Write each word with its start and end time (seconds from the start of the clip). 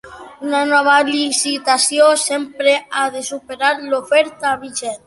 Una 0.45 0.61
nova 0.69 0.95
licitació 1.09 2.09
sempre 2.25 2.75
ha 3.03 3.07
de 3.19 3.25
superar 3.33 3.73
l'oferta 3.89 4.61
vigent. 4.67 4.97